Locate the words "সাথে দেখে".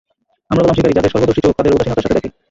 2.03-2.29